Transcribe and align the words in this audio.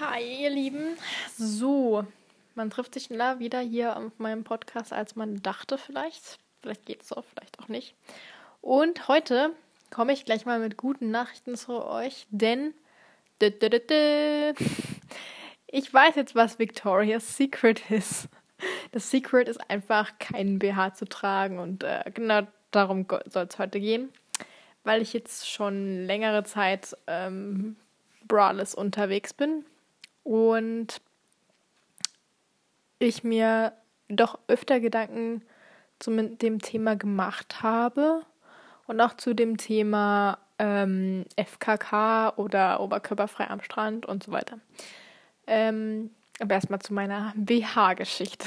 Hi, 0.00 0.22
ihr 0.22 0.50
Lieben. 0.50 0.96
So, 1.36 2.06
man 2.54 2.70
trifft 2.70 2.94
sich 2.94 3.10
wieder 3.10 3.58
hier 3.58 3.96
auf 3.96 4.12
meinem 4.18 4.44
Podcast, 4.44 4.92
als 4.92 5.16
man 5.16 5.42
dachte 5.42 5.76
vielleicht. 5.76 6.38
Vielleicht 6.60 6.86
geht 6.86 7.02
es 7.02 7.12
auch, 7.12 7.24
vielleicht 7.24 7.58
auch 7.58 7.66
nicht. 7.66 7.96
Und 8.60 9.08
heute 9.08 9.50
komme 9.90 10.12
ich 10.12 10.24
gleich 10.24 10.46
mal 10.46 10.60
mit 10.60 10.76
guten 10.76 11.10
Nachrichten 11.10 11.56
zu 11.56 11.84
euch, 11.84 12.28
denn 12.30 12.74
ich 15.66 15.92
weiß 15.92 16.14
jetzt, 16.14 16.36
was 16.36 16.60
Victoria's 16.60 17.36
Secret 17.36 17.90
ist. 17.90 18.28
Das 18.92 19.10
Secret 19.10 19.48
ist 19.48 19.68
einfach, 19.68 20.16
keinen 20.20 20.60
BH 20.60 20.94
zu 20.94 21.06
tragen 21.06 21.58
und 21.58 21.82
äh, 21.82 22.04
genau 22.14 22.42
darum 22.70 23.04
soll 23.26 23.48
es 23.50 23.58
heute 23.58 23.80
gehen, 23.80 24.12
weil 24.84 25.02
ich 25.02 25.12
jetzt 25.12 25.50
schon 25.50 26.04
längere 26.04 26.44
Zeit 26.44 26.96
ähm, 27.08 27.74
braless 28.28 28.76
unterwegs 28.76 29.34
bin 29.34 29.64
und 30.28 31.00
ich 32.98 33.24
mir 33.24 33.72
doch 34.10 34.38
öfter 34.46 34.78
Gedanken 34.78 35.40
zu 35.98 36.10
dem 36.10 36.60
Thema 36.60 36.96
gemacht 36.96 37.62
habe 37.62 38.26
und 38.86 39.00
auch 39.00 39.14
zu 39.14 39.34
dem 39.34 39.56
Thema 39.56 40.38
ähm, 40.58 41.24
FKK 41.36 42.34
oder 42.36 42.80
oberkörperfrei 42.80 43.48
am 43.48 43.62
Strand 43.62 44.04
und 44.04 44.22
so 44.22 44.30
weiter. 44.30 44.58
Ähm, 45.46 46.10
aber 46.40 46.56
erstmal 46.56 46.80
zu 46.80 46.92
meiner 46.92 47.32
BH-Geschichte. 47.34 48.46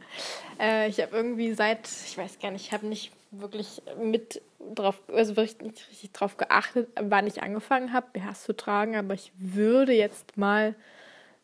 äh, 0.60 0.90
ich 0.90 1.00
habe 1.00 1.16
irgendwie 1.16 1.54
seit, 1.54 1.88
ich 2.06 2.18
weiß 2.18 2.38
gar 2.38 2.50
nicht, 2.50 2.66
ich 2.66 2.72
habe 2.72 2.86
nicht 2.86 3.12
wirklich 3.30 3.80
mit 3.98 4.42
drauf, 4.74 5.00
also 5.08 5.36
wirklich 5.36 5.58
nicht 5.62 5.88
richtig 5.88 6.12
drauf 6.12 6.36
geachtet, 6.36 6.90
wann 7.00 7.26
ich 7.26 7.42
angefangen 7.42 7.94
habe, 7.94 8.08
BHs 8.12 8.44
zu 8.44 8.54
tragen, 8.54 8.94
aber 8.94 9.14
ich 9.14 9.32
würde 9.38 9.94
jetzt 9.94 10.36
mal 10.36 10.74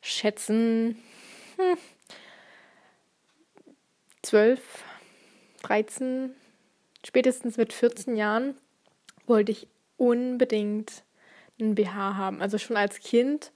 schätzen, 0.00 0.96
hm, 1.56 1.76
12, 4.22 4.60
13, 5.62 6.34
spätestens 7.04 7.56
mit 7.56 7.72
14 7.72 8.16
Jahren 8.16 8.54
wollte 9.26 9.52
ich 9.52 9.66
unbedingt 9.96 11.04
einen 11.60 11.74
BH 11.74 12.16
haben. 12.16 12.42
Also 12.42 12.58
schon 12.58 12.76
als 12.76 13.00
Kind 13.00 13.52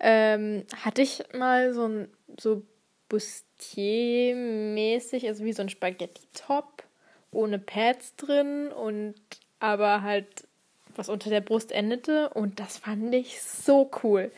ähm, 0.00 0.64
hatte 0.76 1.02
ich 1.02 1.22
mal 1.32 1.72
so 1.72 1.86
ein 1.86 2.08
so 2.38 2.62
Bustier-mäßig, 3.08 5.28
also 5.28 5.44
wie 5.44 5.52
so 5.52 5.62
ein 5.62 5.68
Spaghetti-Top 5.68 6.82
ohne 7.30 7.58
Pads 7.58 8.16
drin 8.16 8.72
und 8.72 9.14
aber 9.60 10.02
halt 10.02 10.48
was 10.96 11.08
unter 11.08 11.30
der 11.30 11.40
Brust 11.40 11.72
endete 11.72 12.30
und 12.30 12.60
das 12.60 12.78
fand 12.78 13.14
ich 13.14 13.42
so 13.42 13.90
cool. 14.02 14.30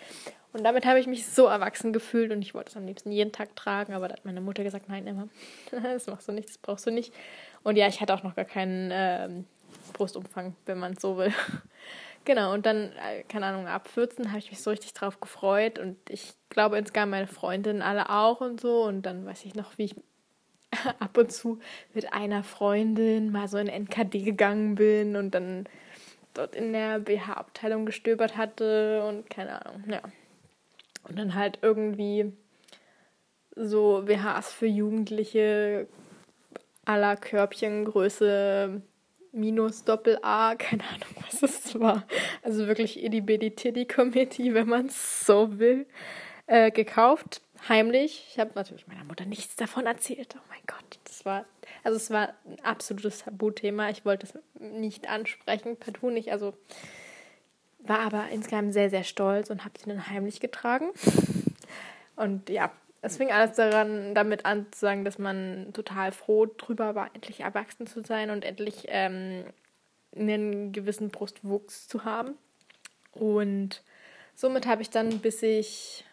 Und 0.57 0.65
damit 0.65 0.87
habe 0.87 0.99
ich 0.99 1.07
mich 1.07 1.27
so 1.27 1.47
erwachsen 1.47 1.93
gefühlt 1.93 2.33
und 2.33 2.41
ich 2.41 2.55
wollte 2.55 2.71
es 2.71 2.77
am 2.79 2.87
liebsten 2.87 3.13
jeden 3.13 3.31
Tag 3.31 3.55
tragen, 3.57 3.93
aber 3.93 4.09
da 4.09 4.15
hat 4.15 4.25
meine 4.25 4.41
Mutter 4.41 4.65
gesagt, 4.65 4.89
nein, 4.89 5.07
Emma, 5.07 5.29
das 5.71 6.07
machst 6.07 6.29
du 6.29 6.33
nicht, 6.33 6.49
das 6.49 6.57
brauchst 6.57 6.87
du 6.87 6.91
nicht. 6.91 7.13
Und 7.63 7.77
ja, 7.77 7.87
ich 7.89 8.01
hatte 8.01 8.15
auch 8.15 8.23
noch 8.23 8.35
gar 8.35 8.47
keinen 8.47 8.91
ähm, 8.91 9.45
Brustumfang, 9.93 10.57
wenn 10.65 10.79
man 10.79 10.95
es 10.95 11.03
so 11.03 11.19
will. 11.19 11.31
genau, 12.25 12.55
und 12.55 12.65
dann, 12.65 12.91
äh, 12.93 13.23
keine 13.29 13.45
Ahnung, 13.45 13.67
ab 13.67 13.87
14 13.89 14.29
habe 14.29 14.39
ich 14.39 14.51
mich 14.51 14.63
so 14.63 14.71
richtig 14.71 14.95
drauf 14.95 15.21
gefreut 15.21 15.79
und 15.79 15.99
ich 16.09 16.33
glaube 16.49 16.79
insgesamt 16.79 17.11
meine 17.11 17.27
Freundinnen 17.27 17.83
alle 17.83 18.09
auch 18.09 18.41
und 18.41 18.59
so. 18.59 18.85
Und 18.85 19.03
dann 19.03 19.27
weiß 19.27 19.45
ich 19.45 19.55
noch, 19.55 19.77
wie 19.77 19.85
ich 19.85 19.97
ab 21.01 21.19
und 21.19 21.33
zu 21.33 21.59
mit 21.93 22.15
einer 22.15 22.43
Freundin 22.43 23.31
mal 23.31 23.49
so 23.49 23.59
in 23.59 23.69
NKD 23.69 24.23
gegangen 24.23 24.75
bin 24.77 25.17
und 25.17 25.33
dann 25.33 25.69
dort 26.33 26.57
in 26.57 26.73
der 26.73 27.01
BH-Abteilung 27.01 27.85
gestöbert 27.85 28.39
hatte 28.39 29.05
und 29.07 29.29
keine 29.29 29.67
Ahnung, 29.67 29.85
ja. 29.91 30.01
Und 31.09 31.19
dann 31.19 31.35
halt 31.35 31.59
irgendwie 31.63 32.33
so 33.55 34.03
BHs 34.05 34.53
für 34.53 34.67
Jugendliche 34.67 35.89
aller 36.85 37.17
Körbchengröße 37.17 38.83
minus 39.33 39.85
Doppel 39.85 40.19
A, 40.23 40.55
keine 40.59 40.85
Ahnung, 40.85 41.25
was 41.25 41.43
es 41.43 41.79
war. 41.79 42.05
Also 42.43 42.67
wirklich 42.67 43.03
Itty 43.03 43.21
Bitty 43.21 43.51
Titty 43.53 43.87
Committee, 43.87 44.55
wenn 44.55 44.69
man 44.69 44.87
es 44.87 45.27
so 45.27 45.59
will, 45.59 45.87
äh, 46.47 46.71
gekauft. 46.71 47.41
Heimlich. 47.69 48.27
Ich 48.31 48.39
habe 48.39 48.53
natürlich 48.55 48.87
meiner 48.87 49.05
Mutter 49.05 49.25
nichts 49.25 49.57
davon 49.57 49.87
erzählt. 49.87 50.35
Oh 50.37 50.45
mein 50.49 50.61
Gott, 50.67 50.99
das 51.05 51.25
war, 51.25 51.45
also 51.83 51.97
es 51.97 52.11
war 52.11 52.35
ein 52.45 52.61
absolutes 52.63 53.21
Tabuthema. 53.21 53.91
Ich 53.91 54.05
wollte 54.05 54.27
es 54.27 54.39
nicht 54.61 55.09
ansprechen, 55.09 55.77
partout 55.77 56.11
nicht. 56.11 56.31
Also 56.31 56.55
war 57.89 58.01
aber 58.01 58.29
insgesamt 58.31 58.73
sehr, 58.73 58.91
sehr 58.91 59.05
stolz 59.05 59.51
und 59.51 59.65
habe 59.65 59.79
sie 59.79 59.89
dann 59.89 60.09
heimlich 60.09 60.41
getragen. 60.41 60.91
Und 62.17 62.49
ja, 62.49 62.73
es 63.03 63.19
fing 63.19 63.31
alles 63.31 63.57
daran, 63.57 64.15
damit 64.15 64.47
an 64.47 64.67
zu 64.73 64.81
sagen, 64.81 65.05
dass 65.05 65.19
man 65.19 65.73
total 65.73 66.13
froh 66.13 66.47
drüber 66.47 66.95
war, 66.95 67.11
endlich 67.15 67.41
erwachsen 67.41 67.87
zu 67.87 68.03
sein 68.03 68.31
und 68.31 68.45
endlich 68.45 68.87
ähm, 68.89 69.45
einen 70.17 70.73
gewissen 70.73 71.11
Brustwuchs 71.11 71.89
zu 71.89 72.05
haben. 72.05 72.35
Und 73.13 73.83
somit 74.35 74.67
habe 74.67 74.83
ich 74.83 74.91
dann, 74.91 75.21
bis 75.21 75.43
ich 75.43 76.05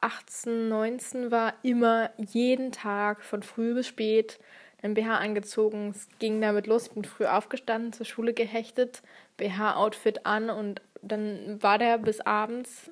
18, 0.00 0.68
19 0.68 1.30
war, 1.30 1.54
immer 1.62 2.10
jeden 2.18 2.72
Tag 2.72 3.22
von 3.22 3.42
früh 3.42 3.74
bis 3.74 3.86
spät 3.86 4.38
ein 4.82 4.94
BH 4.94 5.16
angezogen. 5.18 5.90
Es 5.90 6.08
ging 6.18 6.40
damit 6.40 6.66
los. 6.66 6.86
Ich 6.86 6.92
bin 6.92 7.04
früh 7.04 7.26
aufgestanden, 7.26 7.92
zur 7.92 8.06
Schule 8.06 8.32
gehechtet, 8.32 9.02
BH-Outfit 9.36 10.26
an 10.26 10.50
und 10.50 10.80
dann 11.02 11.62
war 11.62 11.78
der 11.78 11.98
bis 11.98 12.20
abends 12.20 12.90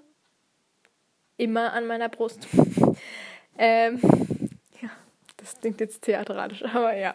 immer 1.37 1.73
an 1.73 1.87
meiner 1.87 2.09
Brust. 2.09 2.47
ähm, 3.59 4.01
ja, 4.81 4.91
das 5.37 5.61
klingt 5.61 5.81
jetzt 5.81 6.03
theatralisch, 6.03 6.65
aber 6.75 6.97
ja. 6.97 7.15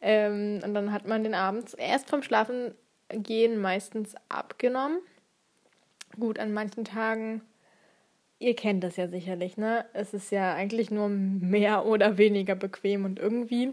Ähm, 0.00 0.60
und 0.64 0.74
dann 0.74 0.92
hat 0.92 1.06
man 1.06 1.24
den 1.24 1.34
abends 1.34 1.74
erst 1.74 2.08
vom 2.08 2.22
Schlafen 2.22 2.74
gehen 3.10 3.60
meistens 3.60 4.14
abgenommen. 4.28 4.98
Gut, 6.18 6.38
an 6.38 6.52
manchen 6.52 6.84
Tagen, 6.84 7.42
ihr 8.38 8.54
kennt 8.56 8.84
das 8.84 8.96
ja 8.96 9.08
sicherlich, 9.08 9.56
ne? 9.56 9.84
Es 9.92 10.14
ist 10.14 10.30
ja 10.30 10.54
eigentlich 10.54 10.90
nur 10.90 11.08
mehr 11.08 11.86
oder 11.86 12.18
weniger 12.18 12.54
bequem 12.54 13.04
und 13.04 13.18
irgendwie 13.18 13.72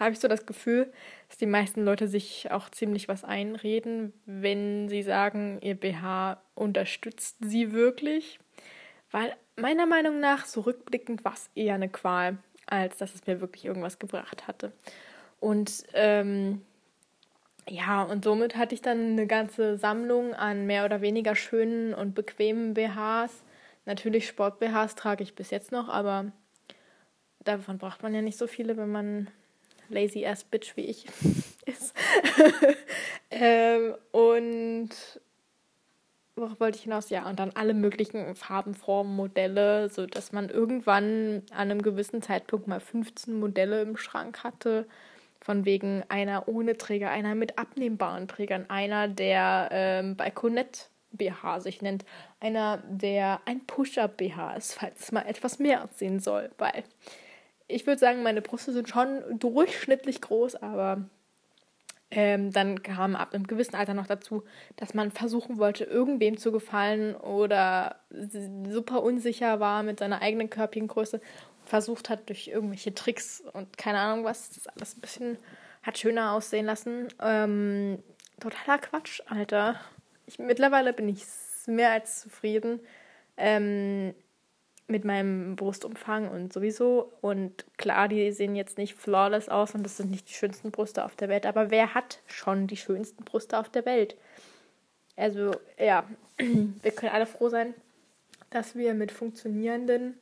habe 0.00 0.12
ich 0.12 0.18
so 0.18 0.28
das 0.28 0.46
Gefühl, 0.46 0.90
dass 1.28 1.36
die 1.36 1.46
meisten 1.46 1.84
Leute 1.84 2.08
sich 2.08 2.50
auch 2.50 2.70
ziemlich 2.70 3.06
was 3.06 3.22
einreden, 3.22 4.12
wenn 4.26 4.88
sie 4.88 5.02
sagen, 5.02 5.58
ihr 5.60 5.74
BH 5.74 6.42
unterstützt 6.54 7.36
sie 7.40 7.72
wirklich. 7.72 8.40
Weil 9.10 9.36
meiner 9.56 9.86
Meinung 9.86 10.18
nach, 10.20 10.46
so 10.46 10.62
rückblickend, 10.62 11.24
war 11.24 11.34
es 11.34 11.50
eher 11.54 11.74
eine 11.74 11.88
Qual, 11.88 12.38
als 12.66 12.96
dass 12.96 13.14
es 13.14 13.26
mir 13.26 13.40
wirklich 13.40 13.66
irgendwas 13.66 13.98
gebracht 13.98 14.48
hatte. 14.48 14.72
Und 15.38 15.84
ähm, 15.92 16.62
ja, 17.68 18.02
und 18.02 18.24
somit 18.24 18.56
hatte 18.56 18.74
ich 18.74 18.82
dann 18.82 19.12
eine 19.12 19.26
ganze 19.26 19.76
Sammlung 19.76 20.34
an 20.34 20.66
mehr 20.66 20.84
oder 20.84 21.02
weniger 21.02 21.36
schönen 21.36 21.94
und 21.94 22.14
bequemen 22.14 22.74
BHs. 22.74 23.42
Natürlich 23.84 24.26
Sport-BHs 24.28 24.94
trage 24.94 25.22
ich 25.22 25.34
bis 25.34 25.50
jetzt 25.50 25.72
noch, 25.72 25.88
aber 25.88 26.32
davon 27.44 27.78
braucht 27.78 28.02
man 28.02 28.14
ja 28.14 28.22
nicht 28.22 28.38
so 28.38 28.46
viele, 28.46 28.76
wenn 28.76 28.90
man 28.90 29.30
lazy 29.90 30.26
ass 30.26 30.44
bitch 30.44 30.76
wie 30.76 30.86
ich 30.86 31.06
ist. 31.66 31.94
ähm, 33.30 33.94
und 34.12 34.90
worauf 36.36 36.60
wollte 36.60 36.78
ich 36.78 36.84
hinaus? 36.84 37.10
Ja, 37.10 37.28
und 37.28 37.38
dann 37.38 37.52
alle 37.54 37.74
möglichen 37.74 38.34
Farben, 38.34 38.74
Formen, 38.74 39.14
Modelle, 39.14 39.88
so 39.90 40.06
dass 40.06 40.32
man 40.32 40.48
irgendwann 40.48 41.42
an 41.50 41.70
einem 41.70 41.82
gewissen 41.82 42.22
Zeitpunkt 42.22 42.66
mal 42.66 42.80
15 42.80 43.38
Modelle 43.38 43.82
im 43.82 43.96
Schrank 43.96 44.42
hatte. 44.42 44.86
Von 45.42 45.64
wegen 45.64 46.04
einer 46.10 46.48
ohne 46.48 46.76
Träger, 46.76 47.10
einer 47.10 47.34
mit 47.34 47.58
abnehmbaren 47.58 48.28
Trägern, 48.28 48.68
einer, 48.68 49.08
der 49.08 49.68
ähm, 49.72 50.14
Balkonett 50.14 50.90
BH 51.12 51.60
sich 51.60 51.80
nennt, 51.80 52.04
einer, 52.40 52.82
der 52.86 53.40
ein 53.46 53.66
Push-Up-BH 53.66 54.54
ist, 54.56 54.74
falls 54.74 55.00
es 55.00 55.12
mal 55.12 55.22
etwas 55.22 55.58
mehr 55.58 55.84
aussehen 55.84 56.20
soll, 56.20 56.50
weil 56.58 56.84
ich 57.70 57.86
würde 57.86 57.98
sagen, 57.98 58.22
meine 58.22 58.42
Brüste 58.42 58.72
sind 58.72 58.88
schon 58.88 59.22
durchschnittlich 59.38 60.20
groß, 60.20 60.56
aber 60.56 61.04
ähm, 62.10 62.52
dann 62.52 62.82
kam 62.82 63.14
ab 63.14 63.34
einem 63.34 63.46
gewissen 63.46 63.76
Alter 63.76 63.94
noch 63.94 64.08
dazu, 64.08 64.42
dass 64.76 64.94
man 64.94 65.12
versuchen 65.12 65.58
wollte, 65.58 65.84
irgendwem 65.84 66.36
zu 66.38 66.50
gefallen 66.50 67.14
oder 67.14 67.96
super 68.68 69.02
unsicher 69.02 69.60
war 69.60 69.82
mit 69.82 70.00
seiner 70.00 70.20
eigenen 70.20 70.50
Körpergröße 70.50 71.20
versucht 71.64 72.10
hat, 72.10 72.28
durch 72.28 72.48
irgendwelche 72.48 72.94
Tricks 72.94 73.44
und 73.52 73.78
keine 73.78 73.98
Ahnung 73.98 74.24
was, 74.24 74.50
das 74.50 74.66
alles 74.66 74.96
ein 74.96 75.00
bisschen 75.00 75.38
hat 75.82 75.98
schöner 75.98 76.32
aussehen 76.32 76.66
lassen. 76.66 77.08
Ähm, 77.20 78.02
totaler 78.40 78.78
Quatsch, 78.78 79.22
Alter. 79.26 79.80
Ich, 80.26 80.38
mittlerweile 80.38 80.92
bin 80.92 81.08
ich 81.08 81.24
mehr 81.66 81.92
als 81.92 82.20
zufrieden. 82.20 82.80
Ähm, 83.36 84.14
mit 84.90 85.04
meinem 85.04 85.56
Brustumfang 85.56 86.28
und 86.28 86.52
sowieso. 86.52 87.12
Und 87.20 87.64
klar, 87.76 88.08
die 88.08 88.32
sehen 88.32 88.56
jetzt 88.56 88.78
nicht 88.78 88.94
flawless 88.94 89.48
aus 89.48 89.74
und 89.74 89.82
das 89.82 89.96
sind 89.96 90.10
nicht 90.10 90.28
die 90.28 90.34
schönsten 90.34 90.70
Brüste 90.70 91.04
auf 91.04 91.16
der 91.16 91.28
Welt. 91.28 91.46
Aber 91.46 91.70
wer 91.70 91.94
hat 91.94 92.20
schon 92.26 92.66
die 92.66 92.76
schönsten 92.76 93.24
Brüste 93.24 93.58
auf 93.58 93.68
der 93.68 93.86
Welt? 93.86 94.16
Also, 95.16 95.52
ja, 95.78 96.04
wir 96.38 96.90
können 96.92 97.12
alle 97.12 97.26
froh 97.26 97.48
sein, 97.48 97.74
dass 98.50 98.74
wir 98.74 98.94
mit 98.94 99.12
funktionierenden, 99.12 100.18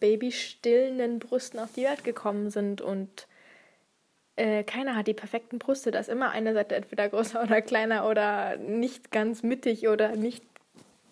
babystillenden 0.00 1.18
Brüsten 1.18 1.60
auf 1.60 1.72
die 1.74 1.84
Welt 1.84 2.04
gekommen 2.04 2.50
sind 2.50 2.80
und 2.80 3.26
äh, 4.36 4.62
keiner 4.62 4.94
hat 4.94 5.08
die 5.08 5.14
perfekten 5.14 5.58
Brüste. 5.58 5.90
Da 5.90 5.98
ist 5.98 6.08
immer 6.08 6.30
eine 6.30 6.54
Seite 6.54 6.76
entweder 6.76 7.08
größer 7.08 7.42
oder 7.42 7.60
kleiner 7.60 8.08
oder 8.08 8.56
nicht 8.56 9.10
ganz 9.10 9.42
mittig 9.42 9.88
oder 9.88 10.14
nicht, 10.16 10.44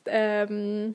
ähm, 0.07 0.95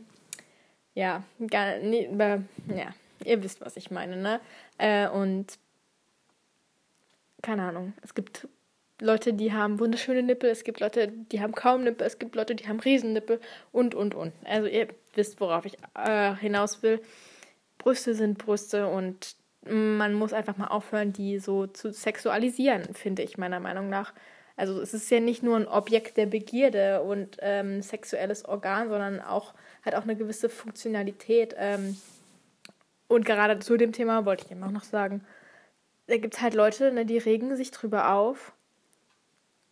ja, 0.94 1.24
gar, 1.50 1.78
nee, 1.78 2.06
äh, 2.06 2.40
ja, 2.68 2.94
ihr 3.24 3.44
wisst, 3.44 3.62
was 3.62 3.78
ich 3.78 3.92
meine, 3.92 4.18
ne? 4.18 4.40
Äh, 4.78 5.08
und 5.08 5.58
keine 7.42 7.64
Ahnung, 7.64 7.94
es 8.02 8.14
gibt 8.14 8.48
Leute, 9.00 9.34
die 9.34 9.52
haben 9.52 9.80
wunderschöne 9.80 10.22
Nippel, 10.22 10.50
es 10.52 10.64
gibt 10.64 10.80
Leute, 10.80 11.08
die 11.08 11.42
haben 11.42 11.54
kaum 11.54 11.84
Nippel, 11.84 12.06
es 12.06 12.20
gibt 12.20 12.36
Leute, 12.36 12.54
die 12.54 12.68
haben 12.68 12.80
Riesennippel 12.80 13.40
und, 13.72 13.96
und, 13.96 14.14
und. 14.14 14.32
Also 14.46 14.68
ihr 14.68 14.90
wisst, 15.16 15.42
worauf 15.42 15.66
ich 15.66 15.78
äh, 15.96 16.36
hinaus 16.36 16.84
will. 16.84 17.02
Brüste 17.80 18.14
sind 18.14 18.38
Brüste 18.38 18.88
und 18.88 19.36
man 19.68 20.14
muss 20.14 20.34
einfach 20.34 20.58
mal 20.58 20.68
aufhören, 20.68 21.14
die 21.14 21.40
so 21.40 21.68
zu 21.68 21.92
sexualisieren, 21.92 22.94
finde 22.94 23.24
ich 23.24 23.38
meiner 23.38 23.60
Meinung 23.60 23.90
nach. 23.90 24.14
Also 24.56 24.80
es 24.82 24.94
ist 24.94 25.10
ja 25.10 25.20
nicht 25.20 25.42
nur 25.42 25.56
ein 25.56 25.68
Objekt 25.68 26.18
der 26.18 26.28
Begierde 26.28 27.02
und 27.02 27.38
ähm, 27.42 27.82
sexuelles 27.82 28.46
Organ, 28.46 28.90
sondern 28.90 29.20
auch 29.20 29.54
hat 29.84 29.96
auch 29.96 30.04
eine 30.04 30.16
gewisse 30.16 30.50
Funktionalität. 30.50 31.56
Ähm, 31.58 31.98
und 33.08 33.26
gerade 33.26 33.60
zu 33.60 33.78
dem 33.78 33.92
Thema 33.92 34.26
wollte 34.26 34.46
ich 34.46 34.52
eben 34.52 34.64
auch 34.64 34.72
noch 34.72 34.84
sagen, 34.84 35.26
da 36.08 36.18
gibt 36.18 36.36
es 36.36 36.42
halt 36.42 36.54
Leute, 36.54 36.92
ne, 36.92 37.06
die 37.06 37.18
regen 37.18 37.56
sich 37.56 37.72
drüber 37.72 38.14
auf, 38.14 38.54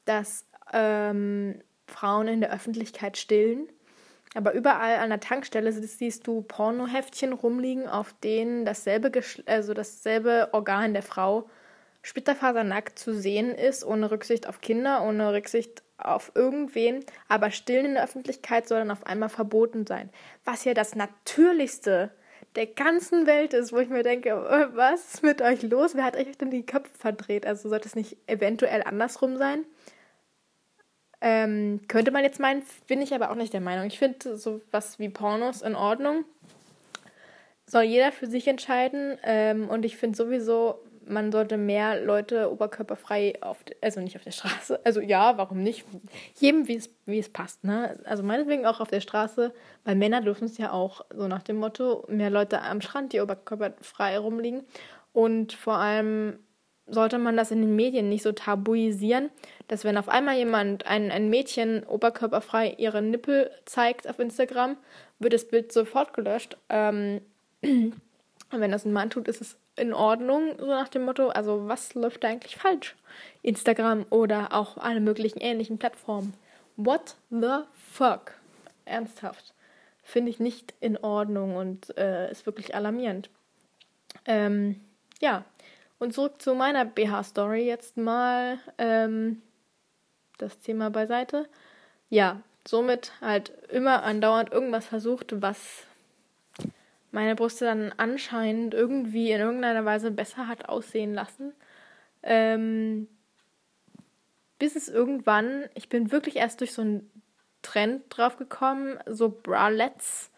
dass 0.06 0.46
ähm, 0.74 1.62
Frauen 1.88 2.28
in 2.28 2.42
der 2.42 2.54
Öffentlichkeit 2.54 3.18
stillen. 3.18 3.68
Aber 4.36 4.54
überall 4.54 4.98
an 4.98 5.10
der 5.10 5.20
Tankstelle 5.20 5.72
siehst 5.72 6.28
du 6.28 6.44
Pornoheftchen 6.44 7.34
rumliegen, 7.34 7.88
auf 7.88 8.14
denen 8.24 8.64
dasselbe, 8.64 9.12
also 9.48 9.74
dasselbe 9.74 10.50
Organ 10.52 10.94
der 10.94 11.02
Frau 11.02 11.50
splitterfasernackt 12.04 12.98
zu 12.98 13.14
sehen 13.14 13.54
ist, 13.56 13.84
ohne 13.84 14.12
Rücksicht 14.12 14.48
auf 14.48 14.62
Kinder, 14.62 15.04
ohne 15.04 15.34
Rücksicht 15.34 15.84
auf 16.00 16.32
irgendwen. 16.36 17.06
Aber 17.28 17.52
Stillen 17.52 17.86
in 17.86 17.94
der 17.96 18.04
Öffentlichkeit 18.04 18.68
soll 18.68 18.80
dann 18.80 18.92
auf 18.92 19.06
einmal 19.06 19.30
verboten 19.30 19.86
sein. 19.86 20.10
Was 20.46 20.66
ja 20.66 20.74
das 20.74 20.96
Natürlichste 20.96 22.12
der 22.56 22.68
ganzen 22.68 23.28
Welt 23.28 23.54
ist, 23.54 23.74
wo 23.74 23.78
ich 23.78 23.90
mir 23.90 24.04
denke, 24.04 24.30
äh, 24.30 24.76
was 24.76 25.16
ist 25.16 25.24
mit 25.24 25.42
euch 25.42 25.62
los? 25.62 25.96
Wer 25.96 26.04
hat 26.04 26.16
euch 26.16 26.38
denn 26.38 26.52
die 26.52 26.66
Köpfe 26.66 26.98
verdreht? 26.98 27.46
Also 27.46 27.70
sollte 27.70 27.88
es 27.88 27.96
nicht 27.96 28.18
eventuell 28.28 28.84
andersrum 28.84 29.38
sein? 29.38 29.66
Ähm, 31.22 31.82
könnte 31.88 32.12
man 32.12 32.24
jetzt 32.24 32.40
meinen, 32.40 32.64
bin 32.88 33.02
ich 33.02 33.14
aber 33.14 33.30
auch 33.30 33.36
nicht 33.36 33.54
der 33.54 33.62
Meinung. 33.62 33.88
Ich 33.88 34.00
finde 34.00 34.38
sowas 34.38 35.00
wie 35.00 35.10
Pornos 35.10 35.62
in 35.62 35.76
Ordnung. 35.76 36.24
Soll 37.66 37.84
jeder 37.84 38.12
für 38.12 38.26
sich 38.26 38.48
entscheiden. 38.48 39.18
Ähm, 39.24 39.70
und 39.70 39.86
ich 39.86 39.98
finde 39.98 40.18
sowieso, 40.18 40.80
man 41.10 41.32
sollte 41.32 41.58
mehr 41.58 42.02
Leute 42.02 42.52
oberkörperfrei 42.52 43.34
auf, 43.42 43.58
also 43.82 44.00
nicht 44.00 44.16
auf 44.16 44.24
der 44.24 44.32
Straße, 44.32 44.80
also 44.86 45.02
ja, 45.02 45.38
warum 45.38 45.64
nicht? 45.64 45.86
Jedem, 46.36 46.68
wie 46.68 46.76
es, 46.76 46.90
wie 47.06 47.20
es 47.20 47.30
passt, 47.30 47.64
ne? 47.64 48.00
Also 48.06 48.24
meinetwegen 48.24 48.66
auch 48.66 48.80
auf 48.80 48.90
der 48.90 49.02
Straße, 49.02 49.54
weil 49.84 49.96
Männer 49.96 50.22
dürfen 50.22 50.46
es 50.46 50.58
ja 50.58 50.72
auch, 50.72 51.06
so 51.14 51.28
nach 51.28 51.44
dem 51.44 51.58
Motto, 51.58 52.06
mehr 52.08 52.30
Leute 52.30 52.62
am 52.62 52.82
Strand, 52.82 53.14
die 53.14 53.22
oberkörperfrei 53.22 54.18
rumliegen. 54.18 54.64
Und 55.12 55.54
vor 55.54 55.78
allem 55.78 56.40
sollte 56.88 57.18
man 57.18 57.38
das 57.38 57.52
in 57.52 57.62
den 57.62 57.76
Medien 57.76 58.10
nicht 58.10 58.24
so 58.24 58.32
tabuisieren, 58.32 59.30
dass 59.68 59.84
wenn 59.84 59.98
auf 59.98 60.10
einmal 60.10 60.38
jemand, 60.38 60.86
ein, 60.86 61.12
ein 61.12 61.30
Mädchen 61.30 61.84
oberkörperfrei 61.84 62.76
ihre 62.78 63.02
Nippel 63.02 63.52
zeigt 63.66 64.08
auf 64.10 64.20
Instagram, 64.20 64.78
wird 65.20 65.34
das 65.34 65.48
Bild 65.48 65.72
sofort 65.72 66.14
gelöscht. 66.14 66.58
Ähm, 66.70 67.22
wenn 67.62 68.72
das 68.72 68.86
ein 68.86 68.94
Mann 68.94 69.10
tut, 69.10 69.28
ist 69.28 69.42
es 69.42 69.58
in 69.80 69.94
Ordnung, 69.94 70.56
so 70.60 70.68
nach 70.68 70.90
dem 70.90 71.06
Motto, 71.06 71.30
also 71.30 71.68
was 71.68 71.94
läuft 71.94 72.24
da 72.24 72.28
eigentlich 72.28 72.58
falsch? 72.58 72.96
Instagram 73.42 74.06
oder 74.10 74.54
auch 74.54 74.78
alle 74.78 75.00
möglichen 75.00 75.40
ähnlichen 75.40 75.78
Plattformen. 75.78 76.34
What 76.76 77.16
the 77.30 77.64
fuck? 77.92 78.34
Ernsthaft. 78.86 79.54
Finde 80.04 80.32
ich 80.32 80.40
nicht 80.40 80.74
in 80.80 80.98
Ordnung 80.98 81.56
und 81.56 81.98
äh, 81.98 82.32
ist 82.32 82.46
wirklich 82.46 82.76
alarmierend. 82.76 83.30
Ähm, 84.26 84.80
ja, 85.20 85.46
und 86.00 86.14
zurück 86.14 86.42
zu 86.42 86.56
meiner 86.56 86.86
BH-Story 86.86 87.66
jetzt 87.66 87.98
mal. 87.98 88.60
Ähm, 88.78 89.42
das 90.40 90.60
Thema 90.60 90.90
beiseite. 90.90 91.48
Ja, 92.10 92.42
somit 92.68 93.12
halt 93.22 93.52
immer 93.70 94.04
andauernd 94.04 94.52
irgendwas 94.52 94.88
versucht, 94.88 95.42
was 95.42 95.84
meine 97.12 97.36
Brüste 97.36 97.66
dann 97.66 97.94
anscheinend 97.98 98.74
irgendwie 98.74 99.32
in 99.32 99.40
irgendeiner 99.42 99.86
Weise 99.86 100.12
besser 100.12 100.48
hat 100.48 100.70
aussehen 100.70 101.14
lassen. 101.14 101.54
Ähm, 102.24 103.08
bis 104.60 104.76
es 104.76 104.90
irgendwann, 104.90 105.70
ich 105.74 105.90
bin 105.90 106.12
wirklich 106.12 106.36
erst 106.36 106.60
durch 106.60 106.74
so 106.74 106.82
einen 106.82 107.10
Trend 107.62 108.04
drauf 108.10 108.38
gekommen, 108.38 109.00
so 109.06 109.30
Bralettes 109.30 110.32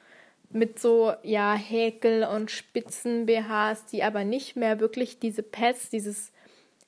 mit 0.49 0.79
so, 0.79 1.13
ja, 1.23 1.53
Häkel 1.53 2.23
und 2.23 2.51
Spitzen-BHs, 2.51 3.85
die 3.85 4.03
aber 4.03 4.23
nicht 4.23 4.55
mehr 4.55 4.79
wirklich 4.79 5.19
diese 5.19 5.43
Pads, 5.43 5.89
dieses 5.89 6.31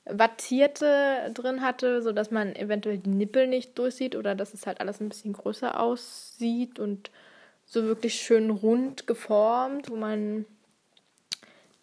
Wattierte 0.06 1.32
drin 1.34 1.62
hatte, 1.62 2.02
sodass 2.02 2.30
man 2.30 2.56
eventuell 2.56 2.98
die 2.98 3.10
Nippel 3.10 3.48
nicht 3.48 3.78
durchsieht 3.80 4.16
oder 4.16 4.36
dass 4.36 4.54
es 4.54 4.68
halt 4.68 4.82
alles 4.82 5.00
ein 5.00 5.10
bisschen 5.10 5.34
größer 5.34 5.80
aussieht 5.80 6.78
und 6.78 7.10
so 7.74 7.84
wirklich 7.84 8.16
schön 8.16 8.52
rund 8.52 9.08
geformt, 9.08 9.90
wo 9.90 9.96
man 9.96 10.46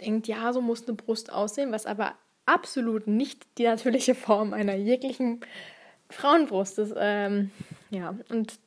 denkt, 0.01 0.29
ja, 0.29 0.53
so 0.53 0.61
muss 0.61 0.87
eine 0.87 0.97
Brust 0.97 1.33
aussehen, 1.33 1.73
was 1.73 1.85
aber 1.85 2.15
absolut 2.47 3.07
nicht 3.07 3.47
die 3.59 3.65
natürliche 3.65 4.15
Form 4.15 4.53
einer 4.53 4.77
jeglichen 4.77 5.41
Frauenbrust 6.09 6.79
ist. 6.79 6.95
Ähm, 6.97 7.51
ja, 7.91 8.15
und 8.29 8.59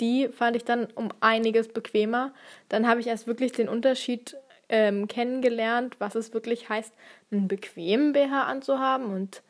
die 0.00 0.28
fand 0.28 0.56
ich 0.56 0.64
dann 0.64 0.86
um 0.94 1.10
einiges 1.20 1.68
bequemer. 1.68 2.34
Dann 2.68 2.86
habe 2.88 3.00
ich 3.00 3.06
erst 3.06 3.26
wirklich 3.26 3.52
den 3.52 3.68
Unterschied 3.68 4.36
ähm, 4.68 5.06
kennengelernt, 5.06 5.96
was 6.00 6.16
es 6.16 6.34
wirklich 6.34 6.68
heißt, 6.68 6.92
einen 7.30 7.48
bequemen 7.48 8.12
BH 8.12 8.44
anzuhaben. 8.44 9.06
Und 9.06 9.42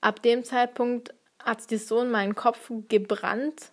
ab 0.00 0.22
dem 0.22 0.44
Zeitpunkt 0.44 1.14
hat 1.38 1.70
das 1.70 1.88
so 1.88 2.00
in 2.00 2.10
meinen 2.10 2.34
Kopf 2.34 2.70
gebrannt, 2.88 3.72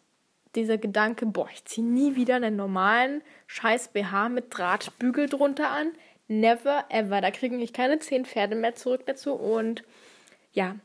dieser 0.55 0.77
Gedanke, 0.77 1.25
boah, 1.25 1.49
ich 1.53 1.65
ziehe 1.65 1.85
nie 1.85 2.15
wieder 2.15 2.35
einen 2.35 2.55
normalen 2.55 3.21
scheiß 3.47 3.89
BH 3.89 4.29
mit 4.29 4.57
Drahtbügel 4.57 5.29
drunter 5.29 5.69
an. 5.69 5.91
Never 6.27 6.85
ever. 6.89 7.21
Da 7.21 7.31
kriege 7.31 7.55
ich 7.57 7.73
keine 7.73 7.99
zehn 7.99 8.25
Pferde 8.25 8.55
mehr 8.55 8.75
zurück 8.75 9.03
dazu. 9.05 9.33
Und 9.33 9.83
ja, 10.53 10.75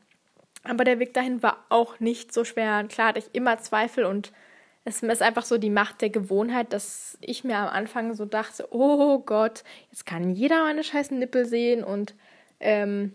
aber 0.65 0.85
der 0.85 0.99
Weg 0.99 1.15
dahin 1.15 1.43
war 1.43 1.65
auch 1.69 2.01
nicht 2.01 2.33
so 2.33 2.45
schwer. 2.45 2.85
Klar 2.85 3.09
hatte 3.09 3.21
ich 3.21 3.31
immer 3.33 3.59
Zweifel 3.59 4.05
und 4.05 4.33
es 4.85 5.03
ist 5.03 5.23
einfach 5.23 5.45
so 5.45 5.59
die 5.59 5.71
Macht 5.71 6.01
der 6.01 6.11
Gewohnheit, 6.11 6.73
dass 6.73 7.19
ich 7.21 7.45
mir 7.45 7.57
am 7.57 7.69
Anfang 7.69 8.15
so 8.15 8.25
dachte, 8.25 8.67
oh 8.71 9.19
Gott, 9.19 9.63
jetzt 9.91 10.07
kann 10.07 10.31
jeder 10.31 10.65
meine 10.65 10.83
scheißen 10.85 11.19
Nippel 11.19 11.47
sehen 11.47 11.85
und 11.85 12.15
ähm, 12.61 13.15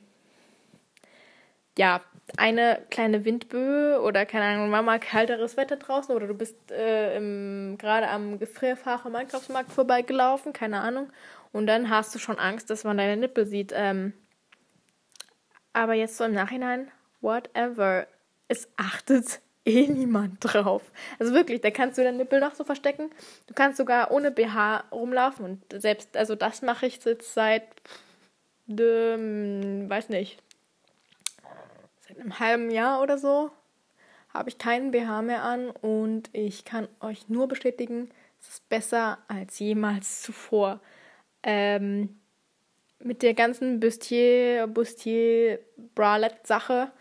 ja, 1.77 2.01
eine 2.37 2.81
kleine 2.89 3.23
Windböe 3.23 4.01
oder 4.01 4.25
keine 4.25 4.45
Ahnung, 4.45 4.71
war 4.71 4.81
mal 4.81 4.99
kalteres 4.99 5.57
Wetter 5.57 5.77
draußen 5.77 6.13
oder 6.15 6.27
du 6.27 6.33
bist 6.33 6.71
äh, 6.71 7.19
gerade 7.77 8.07
am 8.09 8.39
Gefrierfach 8.39 9.05
im 9.05 9.15
Einkaufsmarkt 9.15 9.71
vorbeigelaufen, 9.71 10.51
keine 10.53 10.81
Ahnung, 10.81 11.09
und 11.51 11.67
dann 11.67 11.89
hast 11.89 12.13
du 12.13 12.19
schon 12.19 12.37
Angst, 12.39 12.69
dass 12.69 12.83
man 12.83 12.97
deine 12.97 13.15
Nippel 13.15 13.45
sieht. 13.45 13.71
Ähm, 13.73 14.13
aber 15.71 15.93
jetzt 15.93 16.17
so 16.17 16.23
im 16.23 16.33
Nachhinein, 16.33 16.91
whatever, 17.21 18.07
es 18.47 18.67
achtet 18.75 19.39
eh 19.65 19.87
niemand 19.87 20.37
drauf. 20.41 20.81
Also 21.19 21.33
wirklich, 21.33 21.61
da 21.61 21.71
kannst 21.71 21.97
du 21.97 22.03
deinen 22.03 22.17
Nippel 22.17 22.39
noch 22.39 22.55
so 22.55 22.63
verstecken. 22.63 23.09
Du 23.47 23.53
kannst 23.53 23.77
sogar 23.77 24.11
ohne 24.11 24.31
BH 24.31 24.85
rumlaufen 24.91 25.45
und 25.45 25.81
selbst, 25.81 26.17
also 26.17 26.35
das 26.35 26.61
mache 26.61 26.87
ich 26.87 27.03
jetzt 27.05 27.33
seit, 27.33 27.63
ähm, 28.67 29.89
weiß 29.89 30.09
nicht, 30.09 30.41
einem 32.19 32.39
halben 32.39 32.71
Jahr 32.71 33.01
oder 33.01 33.17
so 33.17 33.51
habe 34.33 34.49
ich 34.49 34.57
keinen 34.57 34.91
BH 34.91 35.21
mehr 35.21 35.43
an 35.43 35.69
und 35.69 36.29
ich 36.33 36.65
kann 36.65 36.87
euch 36.99 37.29
nur 37.29 37.47
bestätigen, 37.47 38.09
es 38.41 38.49
ist 38.49 38.69
besser 38.69 39.17
als 39.27 39.59
jemals 39.59 40.21
zuvor. 40.21 40.81
Ähm, 41.41 42.19
mit 42.99 43.21
der 43.21 43.33
ganzen 43.33 43.79
Bustier, 43.79 44.67
Bustier 44.67 45.59
Bralette 45.95 46.39
Sache 46.43 46.91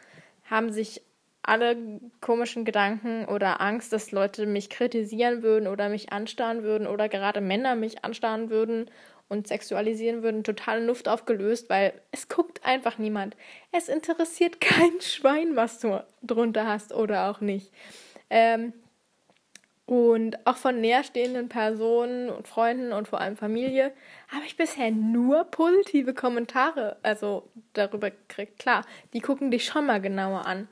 haben 0.44 0.72
sich 0.72 1.02
alle 1.42 1.76
komischen 2.20 2.64
Gedanken 2.64 3.26
oder 3.26 3.60
Angst, 3.60 3.92
dass 3.92 4.12
Leute 4.12 4.46
mich 4.46 4.70
kritisieren 4.70 5.42
würden 5.42 5.68
oder 5.68 5.88
mich 5.88 6.12
anstarren 6.12 6.62
würden 6.62 6.86
oder 6.86 7.08
gerade 7.08 7.40
Männer 7.40 7.74
mich 7.74 8.04
anstarren 8.04 8.48
würden 8.48 8.90
und 9.34 9.46
sexualisieren 9.46 10.22
würden, 10.22 10.42
total 10.44 10.80
in 10.80 10.86
Luft 10.86 11.08
aufgelöst, 11.08 11.68
weil 11.68 11.92
es 12.12 12.28
guckt 12.28 12.64
einfach 12.64 12.96
niemand. 12.98 13.36
Es 13.72 13.88
interessiert 13.88 14.60
kein 14.60 15.00
Schwein, 15.00 15.56
was 15.56 15.80
du 15.80 16.02
drunter 16.22 16.66
hast 16.66 16.94
oder 16.94 17.30
auch 17.30 17.40
nicht. 17.42 17.70
Ähm, 18.30 18.72
Und 19.86 20.38
auch 20.46 20.56
von 20.56 20.80
näherstehenden 20.80 21.50
Personen 21.50 22.30
und 22.30 22.48
Freunden 22.48 22.92
und 22.94 23.06
vor 23.06 23.20
allem 23.20 23.36
Familie 23.36 23.92
habe 24.28 24.46
ich 24.46 24.56
bisher 24.56 24.90
nur 24.90 25.44
positive 25.44 26.14
Kommentare 26.14 26.96
also 27.02 27.50
darüber 27.74 28.10
gekriegt. 28.10 28.58
Klar, 28.58 28.86
die 29.12 29.20
gucken 29.20 29.50
dich 29.50 29.66
schon 29.66 29.84
mal 29.84 30.00
genauer 30.00 30.46
an 30.46 30.68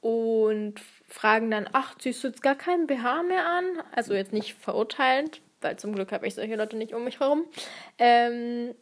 und 0.00 0.74
fragen 1.08 1.50
dann, 1.50 1.68
ach, 1.72 1.96
ziehst 1.98 2.22
du 2.22 2.28
jetzt 2.28 2.42
gar 2.42 2.54
keinen 2.54 2.86
BH 2.86 3.24
mehr 3.24 3.46
an? 3.46 3.64
Also 3.96 4.14
jetzt 4.14 4.32
nicht 4.32 4.54
verurteilend, 4.54 5.40
weil 5.62 5.76
zum 5.76 5.94
Glück 5.94 6.12
habe 6.12 6.26
ich 6.26 6.34
solche 6.34 6.56
Leute 6.56 6.76
nicht 6.76 6.94
um 6.94 7.04
mich 7.04 7.20
herum. 7.20 7.44
Ähm, 7.98 8.74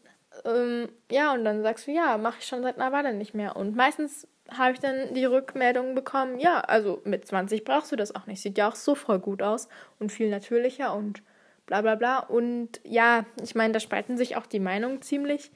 ähm, 0.44 0.88
ja, 1.10 1.34
und 1.34 1.44
dann 1.44 1.62
sagst 1.62 1.86
du, 1.86 1.92
ja, 1.92 2.16
mache 2.18 2.38
ich 2.40 2.46
schon 2.46 2.62
seit 2.62 2.78
einer 2.78 2.92
Weile 2.92 3.14
nicht 3.14 3.34
mehr. 3.34 3.56
Und 3.56 3.76
meistens 3.76 4.26
habe 4.50 4.72
ich 4.72 4.80
dann 4.80 5.14
die 5.14 5.24
Rückmeldung 5.24 5.94
bekommen, 5.94 6.38
ja, 6.38 6.60
also 6.60 7.00
mit 7.04 7.26
20 7.26 7.64
brauchst 7.64 7.92
du 7.92 7.96
das 7.96 8.14
auch 8.14 8.26
nicht. 8.26 8.40
Sieht 8.40 8.58
ja 8.58 8.68
auch 8.68 8.74
so 8.74 8.94
voll 8.94 9.18
gut 9.18 9.42
aus 9.42 9.68
und 9.98 10.10
viel 10.10 10.30
natürlicher 10.30 10.94
und 10.94 11.22
bla 11.66 11.82
bla 11.82 11.94
bla. 11.94 12.18
Und 12.18 12.80
ja, 12.84 13.24
ich 13.42 13.54
meine, 13.54 13.72
da 13.72 13.80
spalten 13.80 14.16
sich 14.16 14.36
auch 14.36 14.46
die 14.46 14.60
Meinungen 14.60 15.02
ziemlich, 15.02 15.50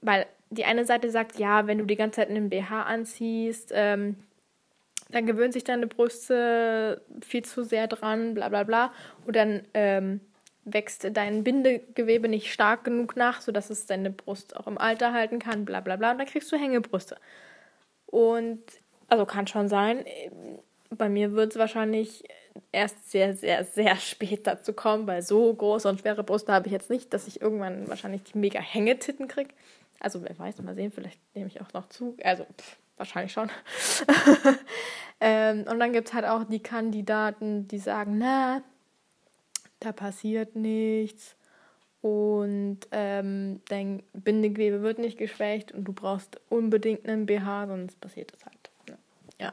weil 0.00 0.26
die 0.50 0.64
eine 0.64 0.84
Seite 0.84 1.10
sagt, 1.10 1.38
ja, 1.38 1.66
wenn 1.66 1.78
du 1.78 1.84
die 1.86 1.96
ganze 1.96 2.16
Zeit 2.16 2.30
einen 2.30 2.50
BH 2.50 2.82
anziehst, 2.82 3.72
ähm, 3.74 4.16
dann 5.10 5.26
gewöhnen 5.26 5.52
sich 5.52 5.64
deine 5.64 5.86
Brüste 5.86 7.02
viel 7.22 7.44
zu 7.44 7.64
sehr 7.64 7.86
dran, 7.86 8.34
bla 8.34 8.48
bla 8.48 8.62
bla. 8.62 8.92
Und 9.26 9.36
dann 9.36 9.62
ähm, 9.74 10.20
wächst 10.64 11.06
dein 11.16 11.44
Bindegewebe 11.44 12.28
nicht 12.28 12.52
stark 12.52 12.84
genug 12.84 13.16
nach, 13.16 13.40
sodass 13.40 13.70
es 13.70 13.86
deine 13.86 14.10
Brust 14.10 14.56
auch 14.56 14.66
im 14.66 14.78
Alter 14.78 15.12
halten 15.12 15.38
kann, 15.38 15.64
bla 15.64 15.80
bla 15.80 15.96
bla. 15.96 16.12
Und 16.12 16.18
dann 16.18 16.26
kriegst 16.26 16.50
du 16.52 16.56
Hängebrüste. 16.56 17.16
Und 18.06 18.62
also 19.08 19.26
kann 19.26 19.46
schon 19.46 19.68
sein. 19.68 20.04
Bei 20.90 21.08
mir 21.08 21.32
wird 21.32 21.52
es 21.52 21.58
wahrscheinlich 21.58 22.24
erst 22.70 23.10
sehr, 23.10 23.34
sehr, 23.34 23.64
sehr 23.64 23.96
spät 23.96 24.46
dazu 24.46 24.72
kommen, 24.72 25.06
weil 25.06 25.22
so 25.22 25.52
große 25.52 25.88
und 25.88 26.00
schwere 26.00 26.22
Brüste 26.22 26.52
habe 26.52 26.66
ich 26.66 26.72
jetzt 26.72 26.90
nicht, 26.90 27.12
dass 27.12 27.26
ich 27.26 27.40
irgendwann 27.40 27.88
wahrscheinlich 27.88 28.22
die 28.24 28.38
mega 28.38 28.60
Hängetitten 28.60 29.28
kriege. 29.28 29.54
Also 30.00 30.22
wer 30.22 30.38
weiß, 30.38 30.60
mal 30.62 30.74
sehen, 30.74 30.92
vielleicht 30.92 31.20
nehme 31.34 31.48
ich 31.48 31.60
auch 31.60 31.72
noch 31.72 31.88
zu. 31.88 32.16
Also 32.22 32.44
pff, 32.44 32.76
wahrscheinlich 32.96 33.32
schon. 33.32 33.50
ähm, 35.20 35.64
und 35.70 35.78
dann 35.78 35.92
gibt 35.92 36.08
es 36.08 36.14
halt 36.14 36.24
auch 36.24 36.44
die 36.44 36.62
Kandidaten, 36.62 37.68
die 37.68 37.78
sagen, 37.78 38.18
na, 38.18 38.62
da 39.84 39.92
passiert 39.92 40.56
nichts 40.56 41.36
und 42.02 42.80
ähm, 42.90 43.60
dein 43.68 44.02
Bindegewebe 44.12 44.82
wird 44.82 44.98
nicht 44.98 45.18
geschwächt 45.18 45.72
und 45.72 45.84
du 45.84 45.92
brauchst 45.92 46.40
unbedingt 46.48 47.06
einen 47.08 47.26
BH, 47.26 47.68
sonst 47.68 48.00
passiert 48.00 48.32
das 48.32 48.44
halt. 48.44 48.70
Ja. 49.38 49.52